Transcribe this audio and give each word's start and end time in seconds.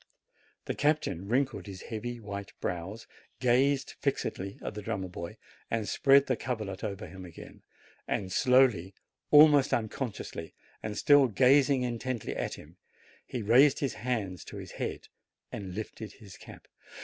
The 0.65 0.73
captain 0.73 1.29
wrinkled 1.29 1.67
his 1.67 1.83
heavy, 1.83 2.19
white 2.19 2.53
brows, 2.59 3.05
gazed 3.39 3.93
fixedly 3.99 4.57
at 4.63 4.73
the 4.73 4.81
drummer 4.81 5.09
boy, 5.09 5.37
and 5.69 5.87
spread 5.87 6.25
the 6.25 6.35
coverlet 6.35 6.83
over 6.83 7.05
him 7.05 7.23
again, 7.23 7.61
and 8.07 8.31
slowly, 8.31 8.95
almost 9.29 9.75
unconsciously, 9.75 10.55
and 10.81 10.97
still 10.97 11.27
gazing 11.27 11.83
intently 11.83 12.35
at 12.35 12.55
him, 12.55 12.77
he 13.27 13.43
raised 13.43 13.77
his 13.77 13.93
hand 13.93 14.43
to 14.47 14.57
his 14.57 14.71
head, 14.71 15.07
and 15.51 15.75
lifted 15.75 16.13
his 16.13 16.35
cap. 16.35 16.67